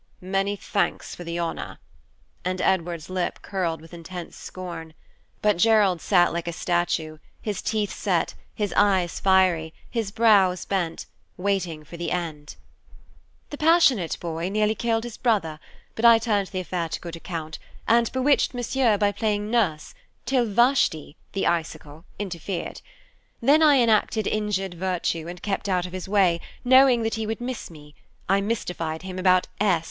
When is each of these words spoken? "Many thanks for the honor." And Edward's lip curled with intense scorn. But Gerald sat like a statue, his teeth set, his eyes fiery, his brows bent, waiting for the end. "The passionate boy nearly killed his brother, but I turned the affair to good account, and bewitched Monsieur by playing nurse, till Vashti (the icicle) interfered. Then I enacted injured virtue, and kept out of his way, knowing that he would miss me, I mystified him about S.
"Many 0.19 0.55
thanks 0.55 1.13
for 1.13 1.23
the 1.23 1.37
honor." 1.37 1.77
And 2.43 2.59
Edward's 2.59 3.07
lip 3.07 3.37
curled 3.43 3.81
with 3.81 3.93
intense 3.93 4.35
scorn. 4.35 4.95
But 5.43 5.57
Gerald 5.57 6.01
sat 6.01 6.33
like 6.33 6.47
a 6.47 6.53
statue, 6.53 7.19
his 7.39 7.61
teeth 7.61 7.93
set, 7.93 8.33
his 8.55 8.73
eyes 8.75 9.19
fiery, 9.19 9.75
his 9.91 10.09
brows 10.09 10.65
bent, 10.65 11.05
waiting 11.37 11.83
for 11.83 11.97
the 11.97 12.09
end. 12.09 12.55
"The 13.51 13.59
passionate 13.59 14.17
boy 14.19 14.49
nearly 14.49 14.73
killed 14.73 15.03
his 15.03 15.17
brother, 15.17 15.59
but 15.93 16.03
I 16.03 16.17
turned 16.17 16.47
the 16.47 16.61
affair 16.61 16.89
to 16.89 16.99
good 16.99 17.15
account, 17.15 17.59
and 17.87 18.11
bewitched 18.11 18.55
Monsieur 18.55 18.97
by 18.97 19.11
playing 19.11 19.51
nurse, 19.51 19.93
till 20.25 20.47
Vashti 20.47 21.15
(the 21.33 21.45
icicle) 21.45 22.05
interfered. 22.17 22.81
Then 23.39 23.61
I 23.61 23.75
enacted 23.77 24.25
injured 24.25 24.73
virtue, 24.73 25.27
and 25.27 25.43
kept 25.43 25.69
out 25.69 25.85
of 25.85 25.93
his 25.93 26.09
way, 26.09 26.41
knowing 26.65 27.03
that 27.03 27.13
he 27.21 27.27
would 27.27 27.39
miss 27.39 27.69
me, 27.69 27.93
I 28.27 28.41
mystified 28.41 29.03
him 29.03 29.19
about 29.19 29.47
S. 29.59 29.79